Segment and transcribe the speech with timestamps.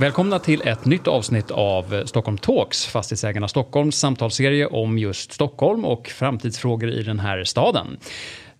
[0.00, 6.08] Välkomna till ett nytt avsnitt av Stockholm Talks, Fastighetsägarna Stockholms samtalsserie om just Stockholm och
[6.08, 7.96] framtidsfrågor i den här staden.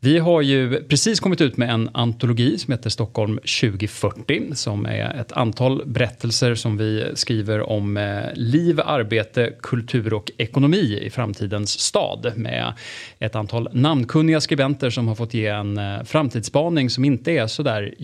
[0.01, 5.15] Vi har ju precis kommit ut med en antologi som heter Stockholm 2040 som är
[5.21, 11.81] ett antal berättelser som vi skriver om eh, liv, arbete, kultur och ekonomi i framtidens
[11.81, 12.73] stad med
[13.19, 17.63] ett antal namnkunniga skribenter som har fått ge en eh, framtidsspaning som inte är så
[17.63, 17.95] där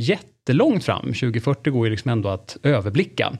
[0.46, 1.02] jättelångt fram.
[1.02, 3.32] 2040 går ju liksom ändå att överblicka.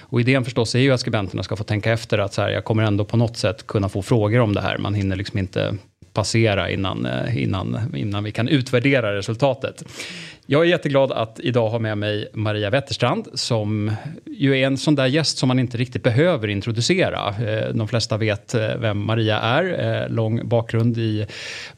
[0.00, 2.64] Och idén förstås är ju att skribenterna ska få tänka efter att så här, jag
[2.64, 4.78] kommer ändå på något sätt kunna få frågor om det här.
[4.78, 5.76] Man hinner liksom inte
[6.12, 9.84] passera innan, eh, innan, innan vi kan utvärdera resultatet.
[10.46, 13.92] Jag är jätteglad att idag ha med mig Maria Wetterstrand som
[14.26, 17.28] ju är en sån där gäst som man inte riktigt behöver introducera.
[17.28, 21.26] Eh, de flesta vet eh, vem Maria är, lång bakgrund i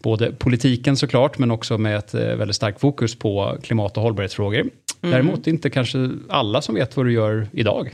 [0.02, 4.60] både politiken såklart men också med ett väldigt starkt fokus på klimat och hållbarhetsfrågor.
[4.60, 4.72] Mm.
[5.00, 7.92] Däremot inte kanske alla som vet vad du gör idag.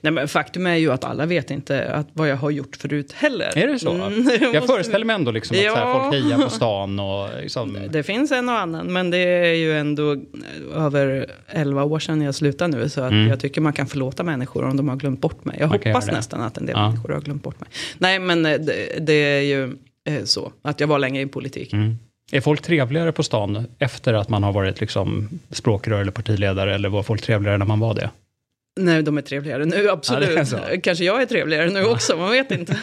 [0.00, 3.12] Nej, men faktum är ju att alla vet inte att vad jag har gjort förut
[3.12, 3.58] heller.
[3.58, 3.92] Är det så?
[3.92, 5.74] Mm, jag föreställer mig ändå liksom att ja.
[5.74, 6.98] så folk hejar på stan.
[7.00, 7.78] Och liksom...
[7.90, 10.16] Det finns en och annan, men det är ju ändå
[10.74, 12.88] över 11 år sedan jag slutade nu.
[12.88, 13.28] Så att mm.
[13.28, 15.56] jag tycker man kan förlåta människor om de har glömt bort mig.
[15.60, 16.88] Jag man hoppas nästan att en del ja.
[16.88, 17.68] människor har glömt bort mig.
[17.98, 19.76] Nej, men eh, det, det är ju
[20.08, 21.72] eh, så att jag var länge i politik.
[21.72, 21.98] Mm.
[22.32, 26.74] Är folk trevligare på stan efter att man har varit liksom språkrör eller partiledare?
[26.74, 28.10] Eller var folk trevligare när man var det?
[28.80, 30.50] Nej, de är trevligare nu, absolut.
[30.52, 32.76] Ja, Kanske jag är trevligare nu också, man vet inte.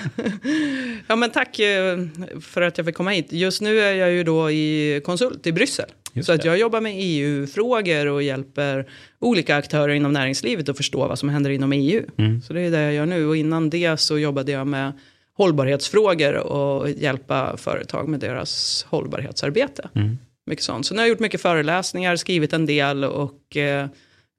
[1.07, 1.97] ja, men tack eh,
[2.41, 3.27] för att jag fick komma hit.
[3.29, 5.85] Just nu är jag ju då i konsult i Bryssel.
[6.13, 8.89] Just så att jag jobbar med EU-frågor och hjälper
[9.19, 12.03] olika aktörer inom näringslivet att förstå vad som händer inom EU.
[12.17, 12.41] Mm.
[12.41, 13.27] Så det är det jag gör nu.
[13.27, 14.93] Och innan det så jobbade jag med
[15.37, 19.89] hållbarhetsfrågor och hjälpa företag med deras hållbarhetsarbete.
[19.95, 20.17] Mm.
[20.45, 20.85] Mycket sånt.
[20.85, 23.87] Så nu har jag gjort mycket föreläsningar, skrivit en del och eh,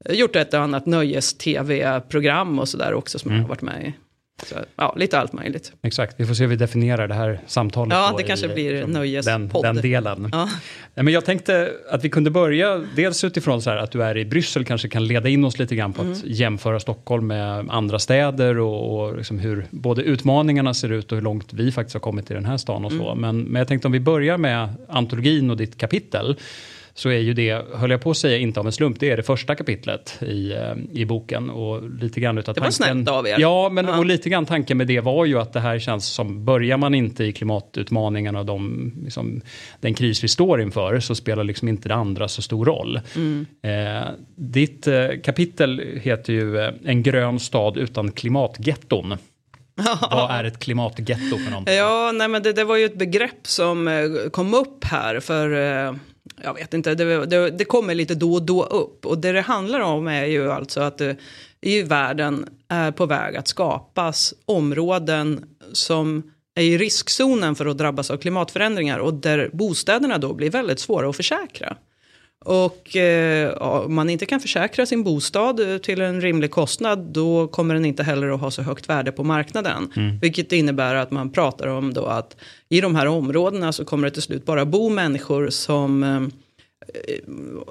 [0.09, 3.41] gjort ett och annat nöjes-tv-program och sådär också som mm.
[3.41, 3.93] jag har varit med i.
[4.45, 5.73] Så, ja, lite allt möjligt.
[5.81, 7.93] Exakt, vi får se hur vi definierar det här samtalet.
[7.93, 9.63] Ja, det kanske i, blir nöjespodd.
[9.63, 10.29] Den, den delen.
[10.31, 10.49] Ja.
[10.95, 14.25] Men jag tänkte att vi kunde börja, dels utifrån så här att du är i
[14.25, 16.13] Bryssel kanske kan leda in oss lite grann på mm.
[16.13, 21.15] att jämföra Stockholm med andra städer och, och liksom hur både utmaningarna ser ut och
[21.15, 23.11] hur långt vi faktiskt har kommit i den här stan och så.
[23.11, 23.21] Mm.
[23.21, 26.35] Men, men jag tänkte om vi börjar med antologin och ditt kapitel
[27.01, 29.17] så är ju det, höll jag på att säga, inte av en slump, det är
[29.17, 31.49] det första kapitlet i, eh, i boken.
[31.49, 33.35] Och lite grann utav det var snällt av er.
[33.39, 33.97] Ja, men -huh.
[33.97, 36.93] och lite grann tanken med det var ju att det här känns som, börjar man
[36.93, 39.41] inte i klimatutmaningarna och de, liksom,
[39.79, 42.99] den kris vi står inför så spelar liksom inte det andra så stor roll.
[43.15, 43.45] Mm.
[43.61, 49.17] Eh, ditt eh, kapitel heter ju eh, En grön stad utan klimatgetton.
[50.11, 51.75] Vad är ett klimatgetto för någonting?
[51.75, 55.51] Ja, nej, men det, det var ju ett begrepp som eh, kom upp här för
[56.43, 59.05] jag vet inte, det, det, det, kommer lite då och då upp.
[59.05, 61.17] Och det det handlar om är ju alltså att det,
[61.61, 68.11] i världen är på väg att skapas områden som är i riskzonen för att drabbas
[68.11, 71.77] av klimatförändringar och där bostäderna då blir väldigt svåra att försäkra.
[72.45, 77.73] Och eh, om man inte kan försäkra sin bostad till en rimlig kostnad då kommer
[77.73, 79.91] den inte heller att ha så högt värde på marknaden.
[79.95, 80.19] Mm.
[80.19, 82.35] Vilket innebär att man pratar om då att
[82.69, 86.21] i de här områdena så kommer det till slut bara bo människor som eh,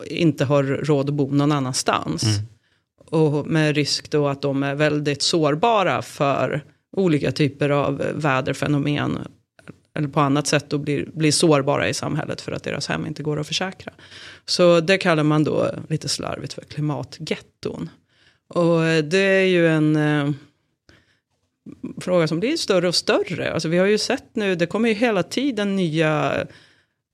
[0.07, 2.23] inte har råd att bo någon annanstans.
[2.23, 2.47] Mm.
[3.11, 6.65] Och med risk då att de är väldigt sårbara för
[6.97, 9.19] olika typer av väderfenomen
[9.95, 13.23] eller på annat sätt då blir, blir sårbara i samhället för att deras hem inte
[13.23, 13.93] går att försäkra.
[14.45, 17.91] Så det kallar man då lite slarvigt för klimatgetton.
[18.49, 20.31] Och det är ju en eh,
[22.01, 23.53] fråga som blir större och större.
[23.53, 26.41] Alltså vi har ju sett nu, det kommer ju hela tiden nya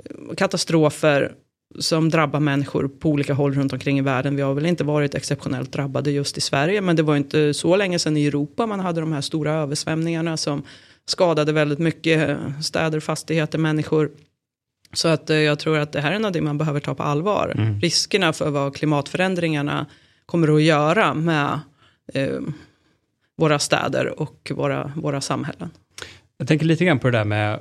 [0.05, 1.35] eh, katastrofer
[1.79, 4.37] som drabbar människor på olika håll runt omkring i världen.
[4.37, 7.77] Vi har väl inte varit exceptionellt drabbade just i Sverige, men det var inte så
[7.77, 10.63] länge sedan i Europa man hade de här stora översvämningarna som
[11.07, 14.11] skadade väldigt mycket städer, fastigheter, människor.
[14.93, 17.53] Så att eh, jag tror att det här är något man behöver ta på allvar.
[17.59, 17.81] Mm.
[17.81, 19.87] Riskerna för vad klimatförändringarna
[20.27, 21.61] kommer att göra med
[22.15, 22.41] eh,
[23.37, 25.71] våra städer och våra, våra samhällen.
[26.39, 27.61] Jag tänker lite grann på det där med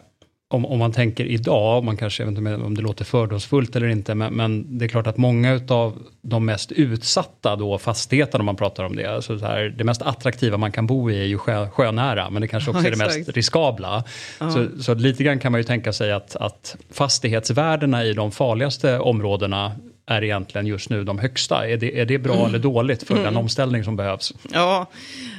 [0.56, 3.88] om, om man tänker idag, man kanske, jag vet inte om det låter fördomsfullt eller
[3.88, 8.46] inte, men, men det är klart att många av de mest utsatta då fastigheterna om
[8.46, 11.26] man pratar om det, alltså så här, det mest attraktiva man kan bo i är
[11.26, 14.04] ju sjö, sjönära, men det kanske också ja, är det mest riskabla.
[14.40, 14.52] Ja.
[14.52, 19.00] Så, så lite grann kan man ju tänka sig att, att fastighetsvärdena i de farligaste
[19.00, 19.72] områdena
[20.08, 21.68] är egentligen just nu de högsta?
[21.68, 22.46] Är det, är det bra mm.
[22.46, 23.26] eller dåligt för mm.
[23.26, 24.34] den omställning som behövs?
[24.54, 24.90] Ja,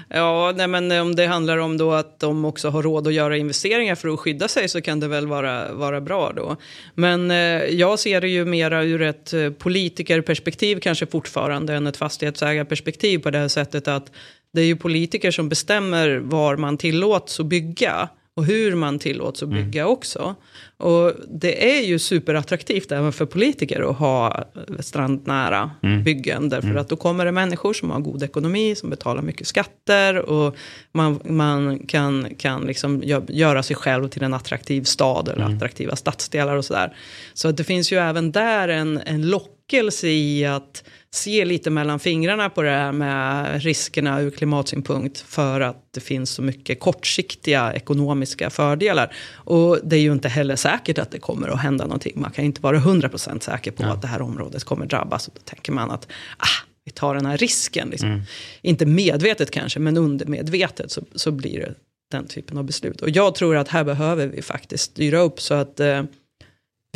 [0.08, 3.36] ja nej men om det handlar om då att de också har råd att göra
[3.36, 6.56] investeringar för att skydda sig så kan det väl vara, vara bra då.
[6.94, 11.96] Men eh, jag ser det ju mera ur ett eh, politikerperspektiv kanske fortfarande än ett
[11.96, 14.12] fastighetsägarperspektiv på det här sättet att
[14.52, 19.42] det är ju politiker som bestämmer var man tillåts att bygga och hur man tillåts
[19.42, 19.64] att mm.
[19.64, 19.92] bygga mm.
[19.92, 20.34] också.
[20.76, 24.44] Och det är ju superattraktivt även för politiker att ha
[24.80, 26.02] strandnära mm.
[26.02, 26.48] byggen.
[26.48, 26.80] Därför mm.
[26.80, 30.18] att då kommer det människor som har god ekonomi, som betalar mycket skatter.
[30.18, 30.56] Och
[30.92, 35.56] man, man kan, kan liksom göra sig själv till en attraktiv stad eller mm.
[35.56, 36.96] attraktiva stadsdelar och sådär.
[37.34, 39.30] Så det finns ju även där en, en
[39.66, 45.60] lockelse i att se lite mellan fingrarna på det här med riskerna ur klimatsynpunkt för
[45.60, 49.14] att det finns så mycket kortsiktiga ekonomiska fördelar.
[49.34, 52.12] Och det är ju inte heller säkert att det kommer att hända någonting.
[52.16, 53.92] Man kan inte vara 100% säker på ja.
[53.92, 55.28] att det här området kommer drabbas.
[55.28, 56.08] Och då tänker man att
[56.38, 57.88] ah, vi tar den här risken.
[57.90, 58.08] Liksom.
[58.08, 58.22] Mm.
[58.62, 61.74] Inte medvetet kanske, men undermedvetet så, så blir det
[62.10, 63.02] den typen av beslut.
[63.02, 66.02] Och jag tror att här behöver vi faktiskt styra upp så att eh,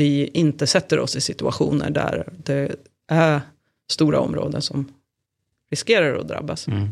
[0.00, 2.76] vi inte sätter oss i situationer där det
[3.08, 3.40] är
[3.90, 4.92] stora områden som
[5.70, 6.68] riskerar att drabbas.
[6.68, 6.88] Mm.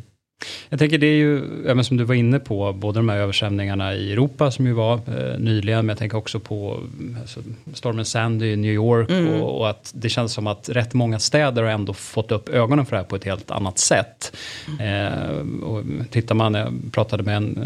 [0.68, 3.94] Jag tänker det är ju, även som du var inne på, både de här översvämningarna
[3.94, 6.80] i Europa som ju var eh, nyligen, men jag tänker också på
[7.20, 7.40] alltså,
[7.72, 9.34] stormen Sandy i New York mm.
[9.34, 12.86] och, och, att det känns som att rätt många städer har ändå fått upp ögonen
[12.86, 14.36] för det här på ett helt annat sätt.
[14.68, 15.06] Mm.
[15.06, 17.56] Eh, och tittar man, jag pratade med en,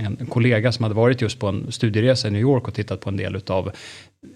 [0.00, 3.00] eh, en kollega som hade varit just på en studieresa i New York och tittat
[3.00, 3.70] på en del utav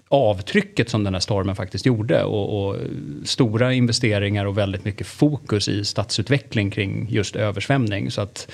[0.07, 2.75] avtrycket som den här stormen faktiskt gjorde och, och,
[3.23, 8.11] stora investeringar och väldigt mycket fokus i stadsutveckling kring just översvämning.
[8.11, 8.51] Så att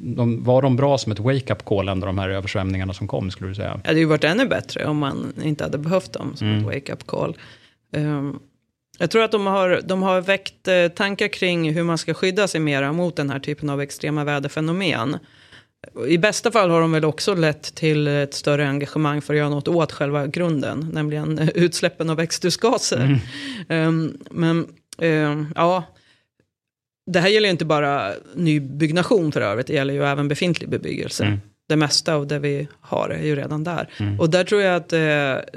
[0.00, 3.50] de, var de bra som ett wake-up call ändå de här översvämningarna som kom skulle
[3.50, 3.80] du säga?
[3.82, 6.58] Det hade ju varit ännu bättre om man inte hade behövt dem som mm.
[6.58, 7.36] ett wake-up call.
[7.96, 8.38] Um,
[8.98, 12.48] jag tror att de har, de har väckt eh, tankar kring hur man ska skydda
[12.48, 15.18] sig mera mot den här typen av extrema väderfenomen.
[16.08, 19.48] I bästa fall har de väl också lett till ett större engagemang för att göra
[19.48, 23.18] något åt själva grunden, nämligen utsläppen av växthusgaser.
[23.68, 23.88] Mm.
[23.88, 24.66] Um, men
[24.98, 25.84] um, ja,
[27.06, 31.24] det här gäller inte bara nybyggnation för övrigt, det gäller ju även befintlig bebyggelse.
[31.24, 31.40] Mm.
[31.68, 33.88] Det mesta av det vi har är ju redan där.
[33.96, 34.20] Mm.
[34.20, 34.98] Och där tror jag att eh,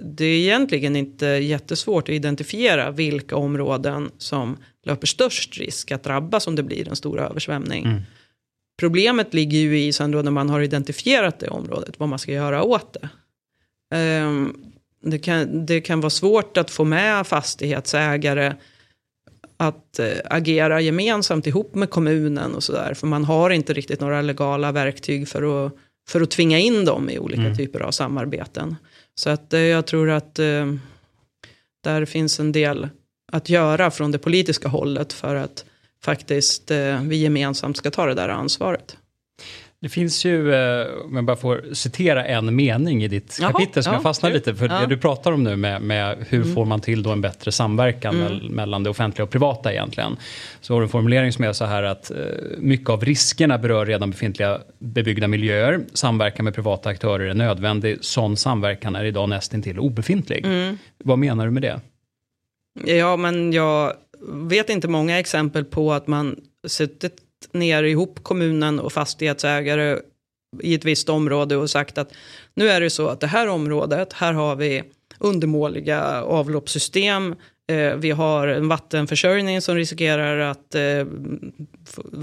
[0.02, 6.48] det är egentligen inte jättesvårt att identifiera vilka områden som löper störst risk att drabbas
[6.48, 8.06] om det blir en stor översvämning.
[8.78, 12.32] Problemet ligger ju i sen då när man har identifierat det området, vad man ska
[12.32, 13.10] göra åt det.
[13.96, 14.66] Um,
[15.02, 18.54] det, kan, det kan vara svårt att få med fastighetsägare
[19.58, 22.94] att uh, agera gemensamt ihop med kommunen och sådär.
[22.94, 25.74] För man har inte riktigt några legala verktyg för att,
[26.10, 27.58] för att tvinga in dem i olika mm.
[27.58, 28.76] typer av samarbeten.
[29.16, 30.76] Så att uh, jag tror att uh,
[31.84, 32.90] där finns en del
[33.32, 35.66] att göra från det politiska hållet för att
[36.06, 38.98] faktiskt eh, vi gemensamt ska ta det där ansvaret.
[39.82, 43.84] Det finns ju, eh, om jag bara får citera en mening i ditt Jaha, kapitel
[43.84, 44.70] som ja, jag fastnar lite för.
[44.70, 44.80] Ja.
[44.80, 46.56] Det du pratar om nu med, med hur mm.
[46.56, 48.46] får man till då en bättre samverkan mm.
[48.46, 50.18] mellan det offentliga och privata egentligen.
[50.62, 52.18] Så har du en formulering som är så här att eh,
[52.58, 55.80] mycket av riskerna berör redan befintliga bebyggda miljöer.
[55.94, 57.98] Samverkan med privata aktörer är nödvändig.
[58.02, 60.46] Sån samverkan är idag nästintill obefintlig.
[60.46, 60.78] Mm.
[61.04, 61.80] Vad menar du med det?
[62.84, 63.94] Ja, men jag
[64.28, 70.00] vet inte många exempel på att man suttit ner ihop kommunen och fastighetsägare
[70.62, 72.14] i ett visst område och sagt att
[72.54, 74.84] nu är det så att det här området, här har vi
[75.20, 77.36] undermåliga avloppssystem,
[77.98, 80.82] vi har en vattenförsörjning som riskerar att eh,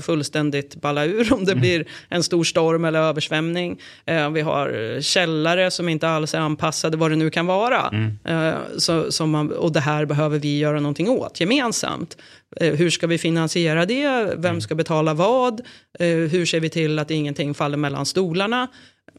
[0.03, 1.61] fullständigt balla ur om det mm.
[1.61, 3.81] blir en stor storm eller översvämning.
[4.07, 7.89] Eh, vi har källare som inte alls är anpassade, vad det nu kan vara.
[7.89, 8.55] Mm.
[8.79, 12.17] Så, som man, och det här behöver vi göra någonting åt gemensamt.
[12.61, 14.25] Hur ska vi finansiera det?
[14.25, 14.61] Vem mm.
[14.61, 15.61] ska betala vad?
[15.99, 18.69] Hur ser vi till att ingenting faller mellan stolarna?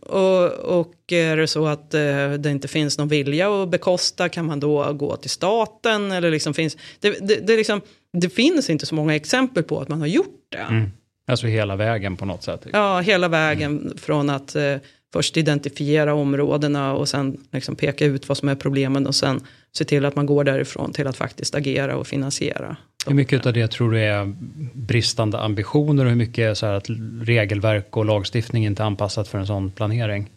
[0.01, 0.45] Och,
[0.79, 4.59] och är det så att eh, det inte finns någon vilja att bekosta kan man
[4.59, 6.11] då gå till staten?
[6.11, 7.81] Eller liksom finns, det, det, det, liksom,
[8.13, 10.57] det finns inte så många exempel på att man har gjort det.
[10.57, 10.91] Mm.
[11.27, 12.65] Alltså hela vägen på något sätt?
[12.73, 13.97] Ja, hela vägen mm.
[13.97, 14.75] från att eh,
[15.13, 19.41] först identifiera områdena och sen liksom peka ut vad som är problemen och sen
[19.75, 22.77] se till att man går därifrån till att faktiskt agera och finansiera.
[23.07, 24.35] Hur mycket av det tror du är
[24.73, 26.89] bristande ambitioner och hur mycket är så här att
[27.21, 30.29] regelverk och lagstiftning inte är anpassat för en sån planering?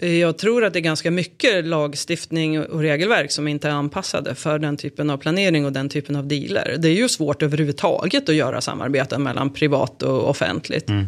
[0.00, 4.58] Jag tror att det är ganska mycket lagstiftning och regelverk som inte är anpassade för
[4.58, 6.76] den typen av planering och den typen av dealer.
[6.78, 10.88] Det är ju svårt överhuvudtaget att göra samarbeten mellan privat och offentligt.
[10.88, 11.06] Mm.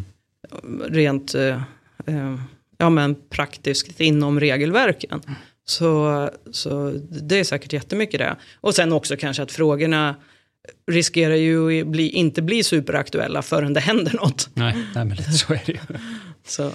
[0.89, 1.61] Rent eh,
[2.05, 2.35] eh,
[2.77, 5.21] ja, men praktiskt inom regelverken.
[5.65, 8.35] Så, så det är säkert jättemycket det.
[8.61, 10.15] Och sen också kanske att frågorna
[10.91, 14.49] riskerar ju bli, inte bli superaktuella förrän det händer något.
[14.53, 15.79] Nej, nej men så är det ju.
[16.45, 16.71] Så,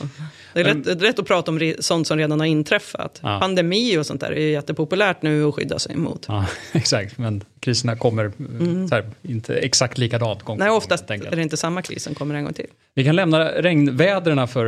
[0.52, 3.20] det är rätt, rätt att prata om sånt som redan har inträffat.
[3.22, 3.40] Ja.
[3.40, 6.24] Pandemi och sånt där är jättepopulärt nu att skydda sig emot.
[6.28, 8.88] Ja, exakt, men kriserna kommer mm.
[8.90, 10.42] här, inte exakt likadant.
[10.42, 12.66] Gång Nej, oftast gång, är det inte samma kris som kommer en gång till.
[12.94, 14.64] Vi kan lämna regnväderna för,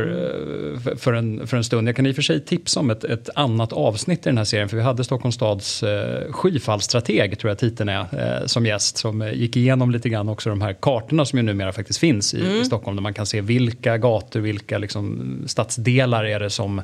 [0.83, 1.87] för, för, en, för en stund.
[1.87, 4.45] Jag kan i och för sig tipsa om ett, ett annat avsnitt i den här
[4.45, 8.97] serien, för vi hade Stockholms stads eh, skyfallsstrateg, tror jag titeln är, eh, som gäst,
[8.97, 12.41] som gick igenom lite grann också de här kartorna som ju numera faktiskt finns i,
[12.41, 12.61] mm.
[12.61, 16.81] i Stockholm, där man kan se vilka gator, vilka liksom, stadsdelar är det som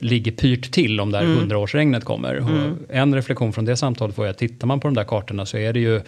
[0.00, 1.38] ligger pyrt till om det här mm.
[1.38, 2.34] hundraårsregnet kommer.
[2.34, 2.76] Mm.
[2.88, 5.72] En reflektion från det samtalet var att tittar man på de där kartorna så är
[5.72, 6.00] det ju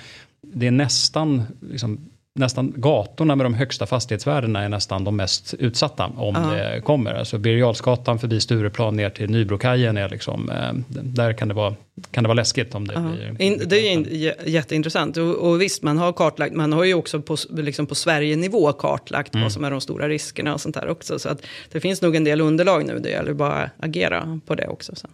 [0.43, 6.07] det är nästan liksom, nästan gatorna med de högsta fastighetsvärdena är nästan de mest utsatta
[6.17, 6.41] om ja.
[6.41, 7.15] det kommer.
[7.15, 11.75] Alltså Birger förbi Stureplan ner till Nybrokajen är liksom, eh, där kan det, vara,
[12.11, 13.01] kan det vara läskigt om det ja.
[13.01, 13.43] blir...
[13.43, 17.23] In, det är in, jätteintressant och, och, visst man har kartlagt, man har ju också
[17.23, 19.43] på, liksom på Sverige-nivå kartlagt mm.
[19.43, 21.19] vad som är de stora riskerna och sånt där också.
[21.19, 24.55] Så att det finns nog en del underlag nu, det gäller bara att agera på
[24.55, 25.11] det också sen.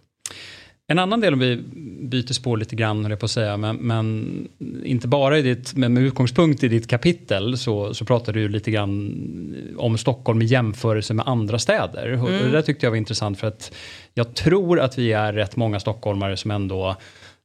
[0.89, 1.63] En annan del, om vi
[2.01, 4.47] byter spår lite grann, jag på att säga, men, men,
[4.83, 8.71] inte bara i ditt, men med utgångspunkt i ditt kapitel så, så pratar du lite
[8.71, 12.07] grann om Stockholm i jämförelse med andra städer.
[12.07, 12.21] Mm.
[12.21, 13.71] Och det där tyckte jag var intressant för att
[14.13, 16.95] jag tror att vi är rätt många stockholmare som ändå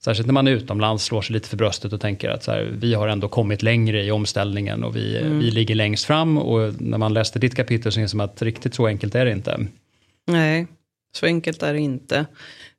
[0.05, 2.71] Särskilt när man är utomlands slår sig lite för bröstet och tänker att så här,
[2.79, 5.39] vi har ändå kommit längre i omställningen och vi, mm.
[5.39, 6.39] vi ligger längst fram.
[6.39, 9.33] Och när man läste ditt kapitel så inser man att riktigt så enkelt är det
[9.33, 9.67] inte.
[10.27, 10.67] Nej,
[11.13, 12.27] så enkelt är det inte.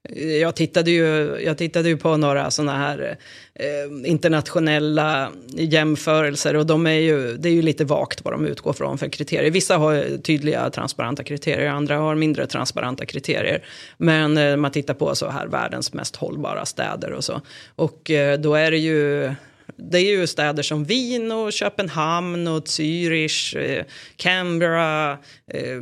[0.10, 3.18] Eh, jag tittade ju, jag tittade ju på några sådana här
[3.56, 8.74] eh, internationella jämförelser och de är ju, det är ju lite vagt vad de utgår
[8.74, 9.52] från för kriterier.
[9.52, 13.66] Vissa har tydliga transparenta kriterier, andra har mindre transparenta kriterier.
[13.98, 17.42] Men eh, man tittar på så här världens mest hållbara städer och så.
[17.76, 19.32] Och eh, då är det ju
[19.76, 23.86] det är ju städer som Wien och Köpenhamn och Zürich, eh,
[24.16, 25.12] Canberra,
[25.48, 25.82] eh,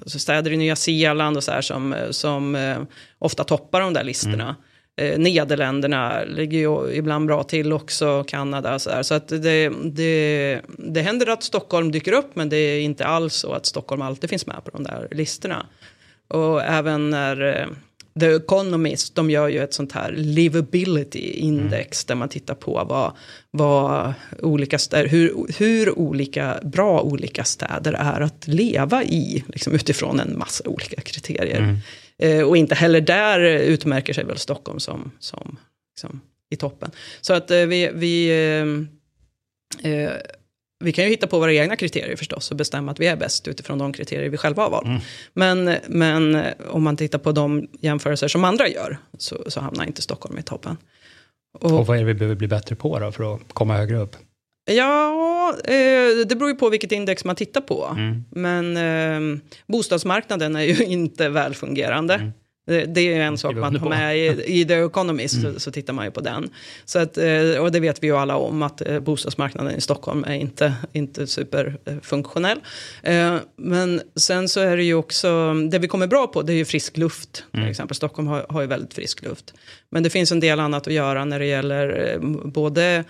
[0.00, 2.78] alltså städer i Nya Zeeland och så här som, som eh,
[3.18, 4.44] ofta toppar de där listorna.
[4.44, 4.56] Mm.
[5.12, 9.02] Eh, Nederländerna ligger ju ibland bra till också, Kanada och så där.
[9.02, 13.34] Så att det, det, det händer att Stockholm dyker upp men det är inte alls
[13.34, 15.66] så att Stockholm alltid finns med på de där listorna.
[16.28, 17.66] Och även när eh,
[18.20, 22.06] The Economist, de gör ju ett sånt här livability index mm.
[22.08, 23.12] där man tittar på vad,
[23.50, 30.20] vad olika städer, hur, hur olika bra olika städer är att leva i, liksom utifrån
[30.20, 31.58] en massa olika kriterier.
[31.58, 31.76] Mm.
[32.18, 35.58] Eh, och inte heller där utmärker sig väl Stockholm som, som
[35.94, 36.90] liksom, i toppen.
[37.20, 38.28] Så att eh, vi, vi
[39.82, 40.12] eh, eh
[40.80, 43.48] vi kan ju hitta på våra egna kriterier förstås och bestämma att vi är bäst
[43.48, 44.86] utifrån de kriterier vi själva har valt.
[44.86, 45.00] Mm.
[45.32, 49.84] Men, men eh, om man tittar på de jämförelser som andra gör så, så hamnar
[49.84, 50.76] inte Stockholm i toppen.
[51.58, 53.96] Och, och vad är det vi behöver bli bättre på då för att komma högre
[53.96, 54.16] upp?
[54.70, 57.94] Ja, eh, det beror ju på vilket index man tittar på.
[57.96, 58.24] Mm.
[58.30, 62.14] Men eh, bostadsmarknaden är ju inte välfungerande.
[62.14, 62.32] Mm.
[62.70, 65.54] Det är en sak man har med i, i The Economist, mm.
[65.54, 66.50] så, så, tittar man ju på den.
[66.84, 70.24] Så att, eh, och det vet vi ju alla om, att eh, bostadsmarknaden i Stockholm
[70.24, 72.58] är inte, inte superfunktionell.
[73.02, 76.56] Eh, men sen så är det ju också, det vi kommer bra på, det är
[76.56, 77.32] ju frisk luft.
[77.32, 77.70] Till mm.
[77.70, 79.54] exempel Stockholm har, har ju väldigt frisk luft.
[79.90, 83.04] Men det finns en del annat att göra när det gäller både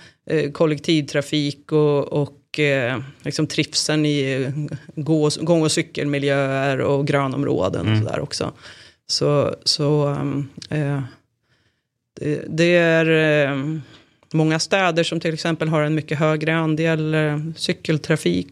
[0.52, 2.60] kollektivtrafik och, och
[3.22, 4.52] liksom trivseln i
[4.96, 7.92] gå, gång och cykelmiljöer och grönområden mm.
[7.92, 8.52] och sådär också.
[9.10, 11.02] Så, så um, eh,
[12.20, 13.06] det, det, är
[13.48, 13.78] eh,
[14.32, 18.48] många städer som till exempel har en mycket högre andel eh, cykeltrafik,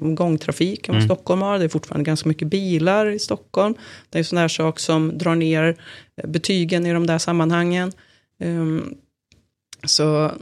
[0.00, 1.08] gångtrafik än vad mm.
[1.08, 1.58] Stockholm har.
[1.58, 3.74] Det är fortfarande ganska mycket bilar i Stockholm.
[4.10, 5.76] Det är en sån här sak som drar ner
[6.16, 7.92] eh, betygen i de där sammanhangen.
[8.44, 8.94] Um,
[9.84, 10.32] så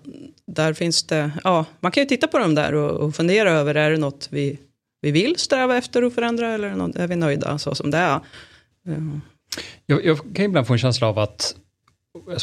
[0.46, 3.74] där finns det, ja, man kan ju titta på dem där och, och fundera över,
[3.74, 4.58] är det något vi,
[5.00, 8.20] vi vill sträva efter att förändra eller är, vi nöjda så som det är?
[8.86, 9.20] Um.
[9.86, 11.54] Jag, jag kan ibland få en känsla av att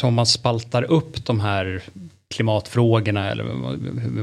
[0.02, 1.82] om man spaltar upp de här
[2.32, 3.44] klimatfrågorna eller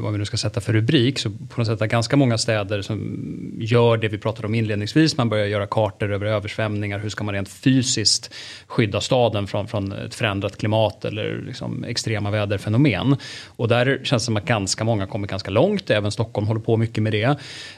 [0.01, 2.81] vad vi nu ska sätta för rubrik så på något sätt är ganska många städer
[2.81, 3.19] som
[3.59, 5.17] gör det vi pratade om inledningsvis.
[5.17, 6.99] Man börjar göra kartor över översvämningar.
[6.99, 8.33] Hur ska man rent fysiskt
[8.67, 13.15] skydda staden från, från ett förändrat klimat eller liksom extrema väderfenomen.
[13.47, 15.89] Och där känns det som att ganska många kommer ganska långt.
[15.89, 17.37] Även Stockholm håller på mycket med det.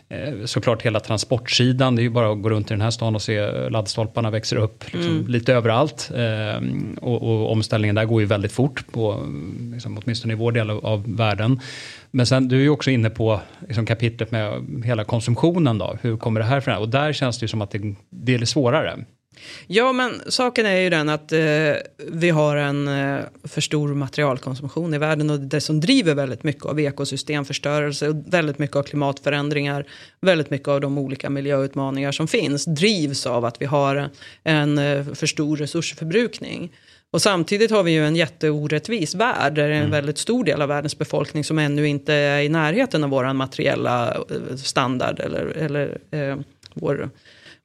[0.09, 1.95] Eh, såklart hela transportsidan.
[1.95, 4.57] Det är ju bara att gå runt i den här stan och se laddstolparna växer
[4.57, 5.27] upp liksom, mm.
[5.27, 6.11] lite överallt.
[6.15, 6.61] Eh,
[7.01, 9.27] och, och, omställningen där går ju väldigt fort på
[9.73, 11.59] liksom, åtminstone i vår del av, av världen.
[12.11, 15.97] Men sen du är ju också inne på liksom, kapitlet med hela konsumtionen då.
[16.01, 16.85] Hur kommer det här förändras?
[16.85, 19.05] Och där känns det ju som att det, det är svårare.
[19.67, 21.39] Ja, men saken är ju den att eh,
[22.11, 26.65] vi har en eh, för stor materialkonsumtion i världen och det som driver väldigt mycket
[26.65, 29.85] av ekosystemförstörelse och väldigt mycket av klimatförändringar,
[30.21, 34.09] väldigt mycket av de olika miljöutmaningar som finns drivs av att vi har
[34.43, 36.71] en, en för stor resursförbrukning.
[37.11, 39.91] Och samtidigt har vi ju en jätteorättvis värld där det är en mm.
[39.91, 44.13] väldigt stor del av världens befolkning som ännu inte är i närheten av vår materiella
[44.13, 46.37] eh, standard eller, eller eh,
[46.73, 47.09] vår,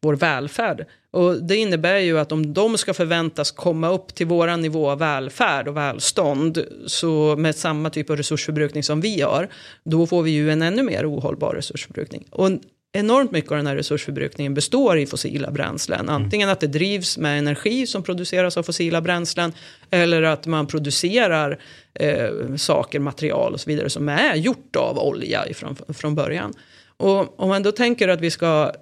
[0.00, 0.86] vår välfärd.
[1.10, 4.98] Och det innebär ju att om de ska förväntas komma upp till våran nivå av
[4.98, 9.48] välfärd och välstånd så med samma typ av resursförbrukning som vi har,
[9.84, 12.26] då får vi ju en ännu mer ohållbar resursförbrukning.
[12.30, 12.50] Och
[12.96, 16.00] enormt mycket av den här resursförbrukningen består i fossila bränslen.
[16.00, 16.14] Mm.
[16.14, 19.52] Antingen att det drivs med energi som produceras av fossila bränslen
[19.90, 21.58] eller att man producerar
[21.94, 26.52] eh, saker, material och så vidare som är gjort av olja ifrån, från början.
[26.96, 28.72] Och om man då tänker att vi ska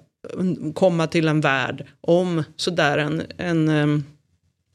[0.73, 4.03] komma till en värld om sådär en, en um,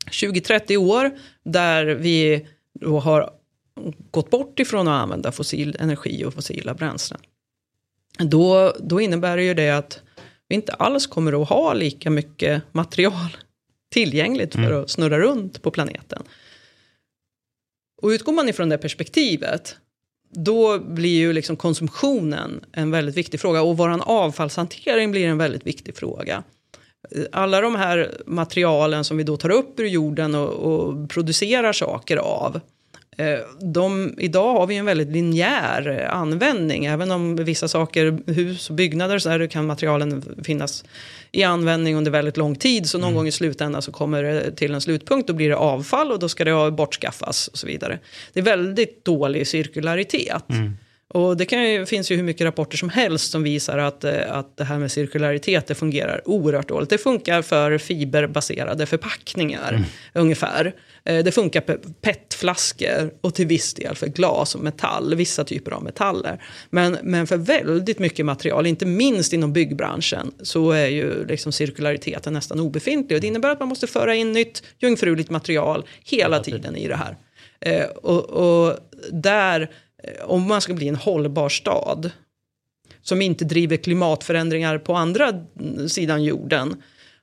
[0.06, 1.10] eh, 20-30 år
[1.44, 2.46] där vi
[2.80, 3.30] då har
[4.10, 7.20] gått bort ifrån att använda fossil energi och fossila bränslen.
[8.20, 10.00] Då, då innebär det ju det att
[10.48, 13.36] vi inte alls kommer att ha lika mycket material
[13.92, 14.82] tillgängligt för mm.
[14.82, 16.22] att snurra runt på planeten.
[18.02, 19.76] Och utgår man ifrån det perspektivet
[20.32, 25.66] då blir ju liksom konsumtionen en väldigt viktig fråga och vår avfallshantering blir en väldigt
[25.66, 26.42] viktig fråga.
[27.32, 32.16] Alla de här materialen som vi då tar upp ur jorden och, och producerar saker
[32.16, 32.60] av
[33.60, 36.84] de, idag har vi en väldigt linjär användning.
[36.84, 40.84] Även om vissa saker, hus och byggnader, så kan materialen finnas
[41.32, 42.88] i användning under väldigt lång tid.
[42.88, 43.16] Så någon mm.
[43.16, 45.28] gång i slutändan så kommer det till en slutpunkt.
[45.28, 47.98] Då blir det avfall och då ska det bortskaffas och så vidare.
[48.32, 50.50] Det är väldigt dålig cirkularitet.
[50.50, 50.76] Mm.
[51.14, 54.32] Och det kan ju, finns ju hur mycket rapporter som helst som visar att, eh,
[54.32, 56.90] att det här med cirkularitet det fungerar oerhört dåligt.
[56.90, 59.84] Det funkar för fiberbaserade förpackningar mm.
[60.14, 60.74] ungefär.
[61.04, 65.70] Eh, det funkar på petflaskor och till viss del för glas och metall, vissa typer
[65.70, 66.42] av metaller.
[66.70, 72.32] Men, men för väldigt mycket material, inte minst inom byggbranschen, så är ju liksom cirkulariteten
[72.32, 73.16] nästan obefintlig.
[73.16, 76.96] Och det innebär att man måste föra in nytt jungfruligt material hela tiden i det
[76.96, 77.16] här.
[77.60, 78.76] Eh, och, och
[79.12, 79.70] där
[80.22, 82.10] om man ska bli en hållbar stad
[83.02, 85.44] som inte driver klimatförändringar på andra
[85.88, 86.82] sidan jorden,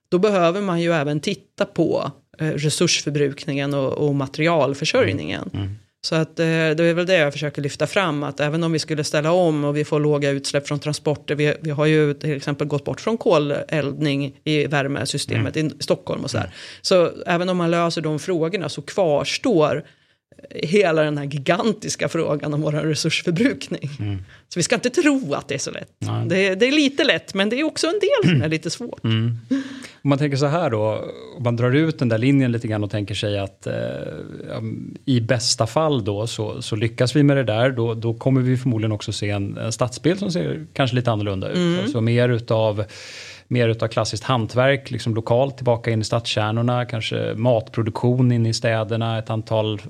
[0.09, 5.49] då behöver man ju även titta på eh, resursförbrukningen och, och materialförsörjningen.
[5.53, 5.65] Mm.
[5.65, 5.75] Mm.
[6.01, 8.79] Så att, eh, det är väl det jag försöker lyfta fram, att även om vi
[8.79, 12.35] skulle ställa om och vi får låga utsläpp från transporter, vi, vi har ju till
[12.35, 15.73] exempel gått bort från koleldning i värmesystemet mm.
[15.79, 16.53] i Stockholm och så där.
[16.81, 19.83] Så även om man löser de frågorna så kvarstår
[20.49, 23.89] hela den här gigantiska frågan om vår resursförbrukning.
[23.99, 24.17] Mm.
[24.49, 25.91] Så vi ska inte tro att det är så lätt.
[26.25, 29.03] Det, det, är lite lätt, men det är också en del som är lite svårt.
[29.03, 29.37] Mm.
[30.01, 32.83] Om man tänker så här då, om man drar ut den där linjen lite grann
[32.83, 33.73] och tänker sig att eh,
[35.05, 38.57] i bästa fall då så, så, lyckas vi med det där, då, då kommer vi
[38.57, 41.57] förmodligen också se en, en stadsbild som ser kanske lite annorlunda ut.
[41.57, 41.79] Mm.
[41.79, 42.83] Alltså mer utav
[43.47, 49.19] mer utav klassiskt hantverk, liksom lokalt tillbaka in i stadskärnorna, kanske matproduktion in i städerna,
[49.19, 49.81] ett antal...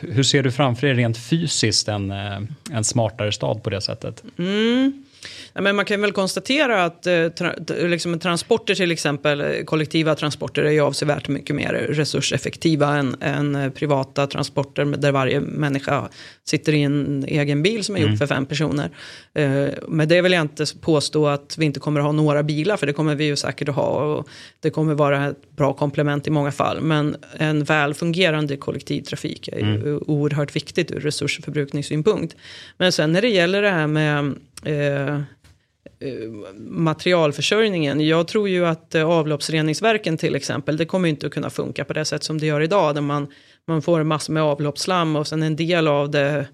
[0.00, 2.38] Hur ser du framför dig rent fysiskt en, eh,
[2.72, 4.24] en smartare stad på det sättet?
[4.38, 5.03] Mm.
[5.52, 10.14] Ja, men man kan väl konstatera att eh, tra liksom transporter till exempel, eh, kollektiva
[10.14, 16.08] transporter är ju avsevärt mycket mer resurseffektiva än, än eh, privata transporter där varje människa
[16.44, 18.10] sitter i en egen bil som är mm.
[18.10, 18.90] gjord för fem personer.
[19.34, 22.76] Eh, men det vill jag inte påstå att vi inte kommer att ha några bilar,
[22.76, 24.14] för det kommer vi ju säkert att ha.
[24.14, 24.28] Och
[24.60, 26.80] det kommer vara ett bra komplement i många fall.
[26.80, 30.02] Men en väl fungerande kollektivtrafik är ju mm.
[30.06, 32.36] oerhört viktigt ur resursförbrukningssynpunkt.
[32.78, 34.34] Men sen när det gäller det här med
[34.64, 36.30] Eh, eh,
[36.68, 38.00] materialförsörjningen.
[38.00, 41.92] Jag tror ju att eh, avloppsreningsverken till exempel, det kommer inte att kunna funka på
[41.92, 42.94] det sätt som det gör idag.
[42.94, 43.26] Där man,
[43.66, 46.46] man får massor med avloppsslam och sen en del av det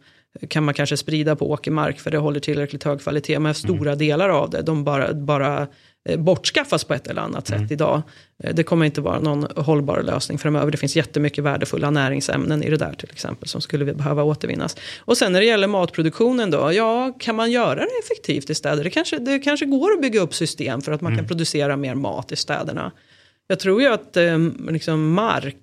[0.48, 3.38] kan man kanske sprida på åkermark för det håller tillräckligt hög kvalitet.
[3.38, 3.98] Men stora mm.
[3.98, 5.66] delar av det, de bara, bara
[6.18, 7.72] bortskaffas på ett eller annat sätt mm.
[7.72, 8.02] idag.
[8.44, 10.70] Eh, det kommer inte vara någon hållbar lösning framöver.
[10.70, 14.76] Det finns jättemycket värdefulla näringsämnen i det där till exempel som skulle behöva återvinnas.
[14.98, 18.84] Och sen när det gäller matproduktionen då, ja, kan man göra det effektivt i städer?
[18.84, 21.18] Det kanske, det kanske går att bygga upp system för att man mm.
[21.18, 22.92] kan producera mer mat i städerna.
[23.48, 24.38] Jag tror ju att eh,
[24.70, 25.56] liksom mark,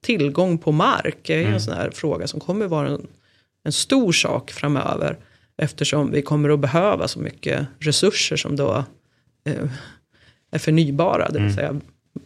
[0.00, 1.54] tillgång på mark är mm.
[1.54, 3.06] en sån här fråga som kommer vara en,
[3.64, 5.18] en stor sak framöver.
[5.56, 8.84] Eftersom vi kommer att behöva så mycket resurser som då eh,
[10.50, 11.54] är förnybara, det vill mm.
[11.54, 11.80] säga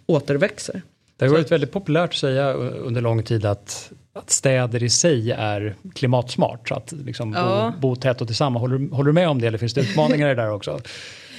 [0.07, 0.83] återväxer.
[1.17, 5.31] Det har varit väldigt populärt att säga under lång tid att, att städer i sig
[5.31, 6.71] är klimatsmart.
[6.71, 7.73] Att liksom ja.
[7.81, 8.61] bo, bo tätt och tillsammans.
[8.61, 10.81] Håller, håller du med om det eller finns det utmaningar i det där också?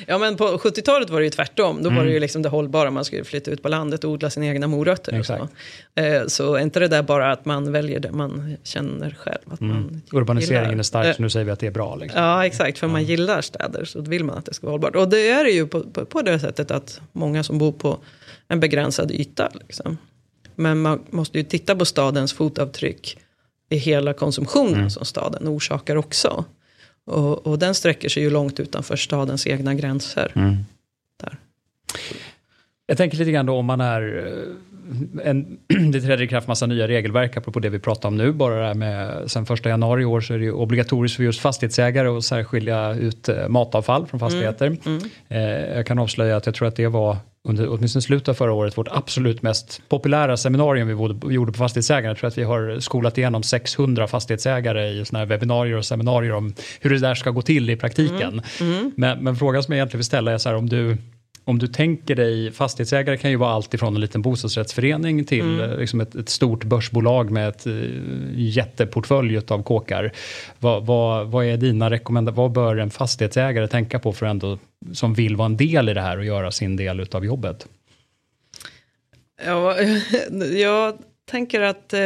[0.08, 1.84] Ja men på 70-talet var det ju tvärtom.
[1.84, 1.96] Då mm.
[1.96, 2.22] var det ju mm.
[2.22, 2.92] liksom det hållbara.
[2.92, 5.14] Man skulle flytta ut på landet och odla sina egna morötter.
[5.14, 5.44] Exakt.
[5.96, 6.02] Så.
[6.02, 9.54] Eh, så är inte det där bara att man väljer det man känner själv.
[9.54, 9.74] Att mm.
[9.74, 10.80] man Urbaniseringen gillar.
[10.80, 11.96] är stark så nu säger vi att det är bra.
[11.96, 12.22] Liksom.
[12.22, 14.96] Ja exakt, för man gillar städer så vill man att det ska vara hållbart.
[14.96, 18.00] Och det är det ju på, på, på det sättet att många som bor på
[18.48, 19.50] en begränsad yta.
[19.54, 19.98] Liksom.
[20.56, 23.18] Men man måste ju titta på stadens fotavtryck
[23.70, 24.90] i hela konsumtionen mm.
[24.90, 26.46] som staden orsakar också.
[27.10, 30.32] Och, och, den sträcker sig ju långt utanför stadens egna gränser.
[30.36, 30.58] Mm.
[31.24, 31.38] Där.
[32.88, 35.58] Jag tänker lite grann då om man är eh, en,
[35.91, 38.32] det träder i kraft massa nya regelverk, apropå det vi pratar om nu.
[38.32, 41.39] Bara det här med, sen första januari i år så är det obligatoriskt för just
[41.39, 44.67] fastighetsägare att särskilja ut eh, matavfall från fastigheter.
[44.67, 45.02] Mm, mm.
[45.28, 48.54] Eh, jag kan avslöja att jag tror att det var under åtminstone slutet av förra
[48.54, 52.10] året vårt absolut mest populära seminarium vi gjorde på fastighetsägarna.
[52.10, 56.34] Jag tror att vi har skolat igenom 600 fastighetsägare i såna här webbinarier och seminarier
[56.34, 58.41] om hur det där ska gå till i praktiken.
[58.60, 58.73] Mm.
[58.73, 58.91] Mm.
[58.97, 60.97] Men, men, frågan som jag egentligen vill ställa är så här om du
[61.43, 65.71] om du tänker dig, fastighetsägare kan ju vara allt ifrån en liten bostadsrättsförening till mm.
[65.71, 70.12] Eh, liksom ett, ett, stort börsbolag med ett uh, jätteportfölj av kåkar.
[70.60, 72.43] Vad, vad, vad är dina rekommendationer?
[72.43, 74.58] Vad bör en fastighetsägare tänka på för ändå,
[74.93, 77.67] som vill vara en del i det här och göra sin del av jobbet?
[79.45, 79.75] Ja,
[80.52, 81.99] jag tänker att eh,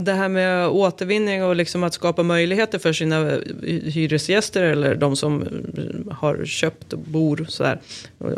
[0.00, 3.40] det här med återvinning och liksom att skapa möjligheter för sina
[3.84, 7.80] hyresgäster eller de som eh, har köpt och bor så här,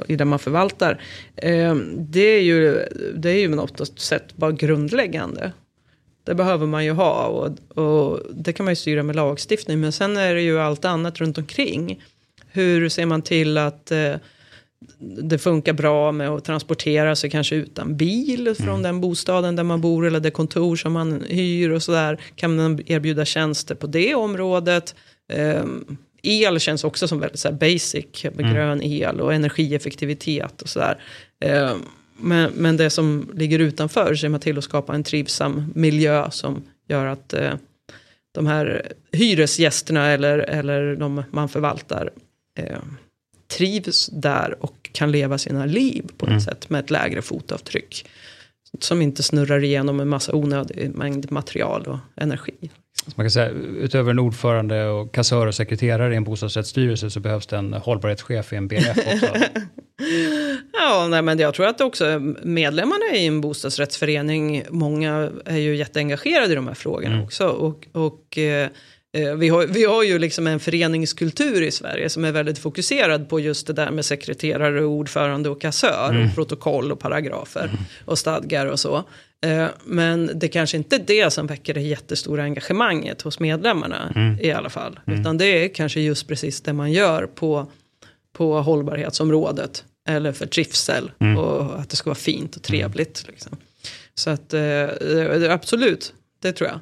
[0.08, 1.02] i det man förvaltar.
[1.36, 5.52] Eh, det är ju, det är ju något sätt bara grundläggande.
[6.24, 9.80] Det behöver man ju ha och, och det kan man ju styra med lagstiftning.
[9.80, 12.02] Men sen är det ju allt annat runt omkring.
[12.50, 14.14] Hur ser man till att eh,
[15.22, 18.82] det funkar bra med att transportera sig kanske utan bil från mm.
[18.82, 22.20] den bostaden där man bor eller det kontor som man hyr och sådär.
[22.34, 24.94] Kan man erbjuda tjänster på det området?
[25.32, 28.54] Um, el känns också som väldigt så basic, med mm.
[28.54, 30.98] grön el och energieffektivitet och sådär.
[31.44, 31.82] Um,
[32.16, 36.62] men, men det som ligger utanför ser man till att skapa en trivsam miljö som
[36.88, 37.54] gör att uh,
[38.32, 42.10] de här hyresgästerna eller, eller de man förvaltar
[42.60, 42.78] uh,
[43.56, 46.40] trivs där och kan leva sina liv på ett mm.
[46.40, 48.06] sätt med ett lägre fotavtryck.
[48.80, 52.70] Som inte snurrar igenom en massa onödig mängd material och energi.
[53.14, 53.48] Man kan säga,
[53.80, 58.52] utöver en ordförande och kassör och sekreterare i en bostadsrättsstyrelse så behövs det en hållbarhetschef
[58.52, 59.26] i en BRF också.
[60.72, 66.52] ja, nej, men jag tror att också medlemmarna i en bostadsrättsförening, många är ju jätteengagerade
[66.52, 67.24] i de här frågorna mm.
[67.24, 67.46] också.
[67.48, 68.68] Och, och Eh,
[69.12, 73.40] vi har, vi har ju liksom en föreningskultur i Sverige som är väldigt fokuserad på
[73.40, 76.10] just det där med sekreterare, ordförande och kassör.
[76.10, 76.28] Mm.
[76.28, 77.76] Och protokoll och paragrafer mm.
[78.04, 79.04] och stadgar och så.
[79.44, 84.38] Eh, men det kanske inte är det som väcker det jättestora engagemanget hos medlemmarna mm.
[84.40, 85.00] i alla fall.
[85.06, 85.20] Mm.
[85.20, 87.66] Utan det är kanske just precis det man gör på,
[88.32, 89.84] på hållbarhetsområdet.
[90.08, 91.38] Eller för trivsel mm.
[91.38, 93.24] och att det ska vara fint och trevligt.
[93.28, 93.56] Liksom.
[94.14, 94.88] Så att eh,
[95.50, 96.80] absolut, det tror jag.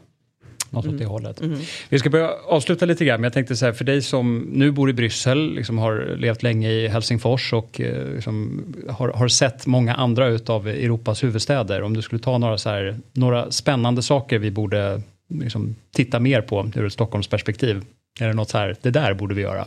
[0.70, 0.94] Något mm.
[0.94, 1.40] åt det hållet.
[1.40, 1.59] Mm.
[1.88, 4.70] Vi ska börja avsluta lite grann, men jag tänkte så här, för dig som nu
[4.70, 9.66] bor i Bryssel, liksom har levt länge i Helsingfors och eh, liksom har, har, sett
[9.66, 11.83] många andra utav Europas huvudstäder.
[11.83, 16.40] Om du skulle ta några, så här, några spännande saker vi borde liksom, titta mer
[16.42, 17.85] på ur ett Stockholmsperspektiv.
[18.20, 19.66] Är det något så här, det där borde vi göra?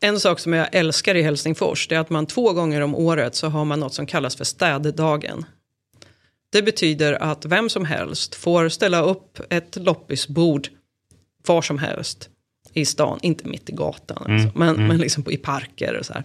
[0.00, 3.34] En sak som jag älskar i Helsingfors, det är att man två gånger om året
[3.34, 5.44] så har man något som kallas för städdagen.
[6.54, 10.68] Det betyder att vem som helst får ställa upp ett loppisbord
[11.46, 12.28] var som helst
[12.72, 14.86] i stan, inte mitt i gatan, mm, alltså, men, mm.
[14.86, 16.24] men liksom i parker och så här.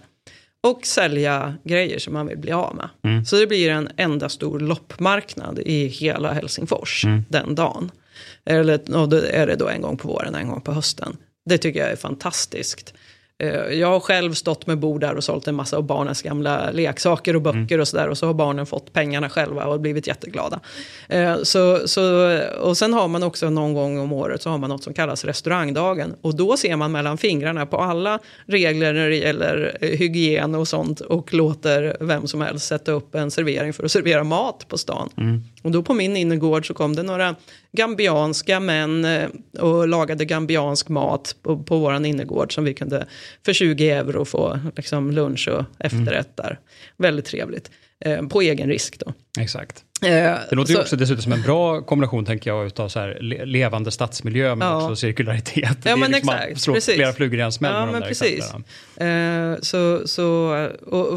[0.60, 2.88] Och sälja grejer som man vill bli av med.
[3.04, 3.24] Mm.
[3.24, 7.24] Så det blir en enda stor loppmarknad i hela Helsingfors mm.
[7.28, 7.90] den dagen.
[8.44, 11.16] Eller och då är det då en gång på våren, en gång på hösten.
[11.44, 12.94] Det tycker jag är fantastiskt.
[13.40, 16.70] Eh, jag har själv stått med bord där och sålt en massa av barnens gamla
[16.70, 17.80] leksaker och böcker mm.
[17.80, 18.08] och sådär.
[18.08, 20.60] Och så har barnen fått pengarna själva och blivit jätteglada.
[21.08, 24.70] Eh, så, så, och sen har man också någon gång om året så har man
[24.70, 26.14] något som kallas restaurangdagen.
[26.20, 30.68] Och då ser man mellan fingrarna på alla regler när det gäller eh, hygien och
[30.68, 31.00] sånt.
[31.00, 35.08] Och låter vem som helst sätta upp en servering för att servera mat på stan.
[35.16, 35.44] Mm.
[35.62, 37.36] Och då på min innergård så kom det några
[37.72, 43.06] gambianska män eh, och lagade gambiansk mat på, på vår innergård som vi kunde
[43.44, 46.58] för 20 euro få liksom, lunch och efterrätt där.
[46.96, 47.70] Väldigt trevligt.
[48.04, 49.12] Eh, på egen risk då.
[49.40, 49.84] Exakt.
[50.04, 53.00] Eh, det låter så, ju också dessutom som en bra kombination tänker jag utav så
[53.00, 54.82] här, levande stadsmiljö men ja.
[54.82, 55.78] också cirkularitet.
[55.84, 56.60] Ja, men liksom exakt.
[56.60, 58.52] Slå flera flugor i en smäll ja, men precis.
[58.96, 60.50] Eh, så, så,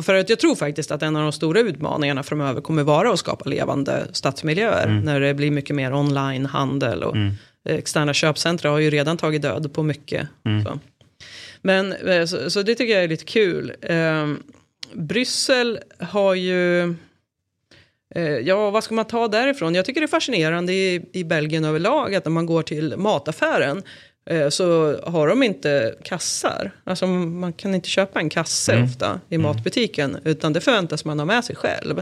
[0.05, 3.19] för att jag tror faktiskt att en av de stora utmaningarna framöver kommer vara att
[3.19, 4.87] skapa levande stadsmiljöer.
[4.87, 4.99] Mm.
[4.99, 7.33] När det blir mycket mer online-handel och mm.
[7.69, 10.27] externa köpcentra har ju redan tagit död på mycket.
[10.45, 10.63] Mm.
[10.63, 10.79] Så.
[11.61, 13.73] Men eh, så, så, det tycker jag är lite kul.
[13.81, 14.27] Eh,
[14.95, 16.83] Bryssel har ju...
[18.15, 19.75] Eh, ja, vad ska man ta därifrån?
[19.75, 23.83] Jag tycker det är fascinerande i, i Belgien överlag att när man går till mataffären
[24.29, 26.71] eh, så har de inte kassar.
[26.83, 28.85] Alltså man kan inte köpa en kasse mm.
[28.85, 29.47] ofta i mm.
[29.47, 32.01] matbutiken utan det förväntas man ha med sig själv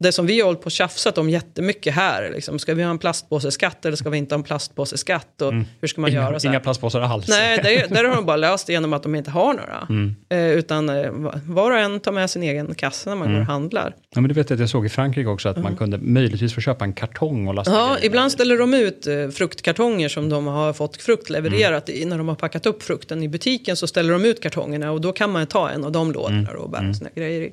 [0.00, 2.30] det som vi har hållit på och tjafsat om jättemycket här.
[2.34, 5.42] Liksom, ska vi ha en plastpåseskatt eller ska vi inte ha en plastpåseskatt?
[5.42, 5.64] Och mm.
[5.80, 6.40] Hur ska man inga, göra?
[6.40, 7.28] Så inga plastpåsar alls.
[7.28, 9.86] Nej, det, där har de bara löst genom att de inte har några.
[9.88, 10.16] Mm.
[10.28, 11.10] Eh, utan eh,
[11.44, 13.38] var och en tar med sin egen kasse när man mm.
[13.38, 13.94] går och handlar.
[14.14, 16.60] Ja, men det vet att jag såg i Frankrike också, att man kunde möjligtvis få
[16.60, 20.72] köpa en kartong och lasta Ja, ibland ställer de ut eh, fruktkartonger som de har
[20.72, 22.04] fått frukt levererat i.
[22.04, 25.12] När de har packat upp frukten i butiken så ställer de ut kartongerna och då
[25.12, 26.60] kan man ta en av de lådorna mm.
[26.60, 26.94] och bära mm.
[26.94, 27.52] sina grejer i.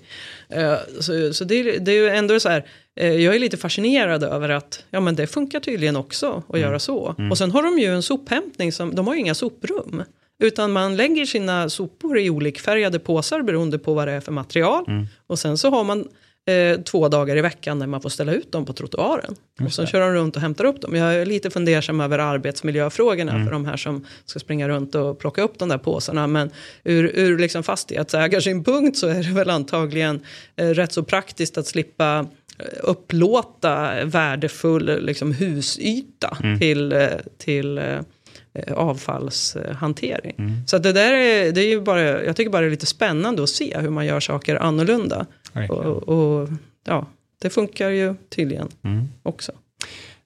[0.49, 4.23] Eh, så så det, det är ju ändå så här, eh, jag är lite fascinerad
[4.23, 6.61] över att ja, men det funkar tydligen också att mm.
[6.61, 7.15] göra så.
[7.17, 7.31] Mm.
[7.31, 10.03] Och sen har de ju en sophämtning, som, de har ju inga soprum.
[10.39, 14.85] Utan man lägger sina sopor i olikfärgade påsar beroende på vad det är för material.
[14.87, 15.07] Mm.
[15.27, 16.07] Och sen så har man
[16.45, 19.35] eh, två dagar i veckan när man får ställa ut dem på trottoaren.
[19.65, 20.95] Och sen kör de runt och hämtar upp dem.
[20.95, 23.45] Jag är lite fundersam över arbetsmiljöfrågorna mm.
[23.45, 26.27] för de här som ska springa runt och plocka upp de där påsarna.
[26.27, 26.49] Men
[26.83, 30.19] ur, ur liksom fastighetsägarsynpunkt så är det väl antagligen
[30.55, 32.27] eh, rätt så praktiskt att slippa
[32.59, 36.59] eh, upplåta värdefull liksom, husyta mm.
[36.59, 40.35] till, eh, till eh, avfallshantering.
[40.37, 40.67] Mm.
[40.67, 43.49] Så det där är, det är bara, jag tycker bara det är lite spännande att
[43.49, 45.25] se hur man gör saker annorlunda.
[45.69, 46.49] Och, och,
[46.87, 47.07] ja,
[47.41, 49.07] det funkar ju tydligen mm.
[49.23, 49.51] också.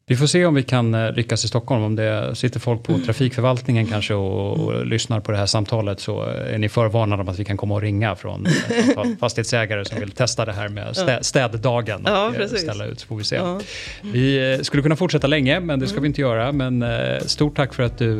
[0.09, 1.83] Vi får se om vi kan eh, lyckas i Stockholm.
[1.83, 3.05] Om det sitter folk på mm.
[3.05, 4.87] trafikförvaltningen kanske och, och mm.
[4.87, 7.81] lyssnar på det här samtalet så är ni förvarnade om att vi kan komma och
[7.81, 8.47] ringa från
[9.19, 13.07] fastighetsägare som vill testa det här med stä, städdagen och ja, eh, ställa ut så
[13.07, 13.35] får vi se.
[13.35, 13.59] Ja.
[14.01, 16.01] Vi eh, skulle kunna fortsätta länge men det ska mm.
[16.01, 16.51] vi inte göra.
[16.51, 16.85] Men
[17.25, 18.15] stort tack för att du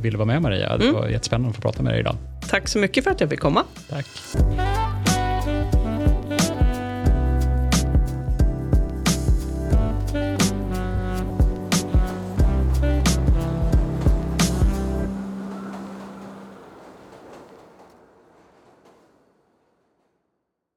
[0.00, 0.76] ville vara med Maria.
[0.76, 2.16] Det var jättespännande att få prata med dig idag.
[2.48, 3.64] Tack så mycket för att jag fick komma.
[3.88, 4.06] Tack.